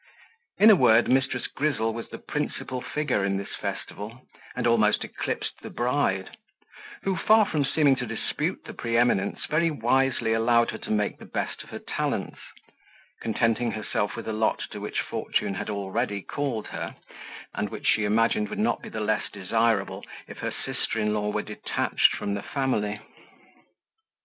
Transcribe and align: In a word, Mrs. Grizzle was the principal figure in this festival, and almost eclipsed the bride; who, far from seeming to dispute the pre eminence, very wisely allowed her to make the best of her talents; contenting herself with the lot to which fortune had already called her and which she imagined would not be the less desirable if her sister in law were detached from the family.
In 0.57 0.71
a 0.71 0.75
word, 0.75 1.05
Mrs. 1.05 1.43
Grizzle 1.53 1.93
was 1.93 2.09
the 2.09 2.17
principal 2.17 2.81
figure 2.81 3.23
in 3.23 3.37
this 3.37 3.53
festival, 3.55 4.25
and 4.55 4.65
almost 4.65 5.03
eclipsed 5.03 5.61
the 5.61 5.69
bride; 5.69 6.35
who, 7.03 7.15
far 7.15 7.45
from 7.45 7.63
seeming 7.63 7.95
to 7.97 8.07
dispute 8.07 8.63
the 8.65 8.73
pre 8.73 8.97
eminence, 8.97 9.45
very 9.45 9.69
wisely 9.69 10.33
allowed 10.33 10.71
her 10.71 10.79
to 10.79 10.89
make 10.91 11.19
the 11.19 11.25
best 11.27 11.61
of 11.61 11.69
her 11.69 11.77
talents; 11.77 12.39
contenting 13.21 13.73
herself 13.73 14.15
with 14.15 14.25
the 14.25 14.33
lot 14.33 14.63
to 14.71 14.79
which 14.79 15.01
fortune 15.01 15.53
had 15.53 15.69
already 15.69 16.23
called 16.23 16.69
her 16.69 16.95
and 17.53 17.69
which 17.69 17.85
she 17.85 18.03
imagined 18.03 18.49
would 18.49 18.57
not 18.57 18.81
be 18.81 18.89
the 18.89 19.01
less 19.01 19.29
desirable 19.31 20.03
if 20.27 20.39
her 20.39 20.49
sister 20.65 20.97
in 20.97 21.13
law 21.13 21.29
were 21.31 21.43
detached 21.43 22.15
from 22.15 22.33
the 22.33 22.41
family. 22.41 22.99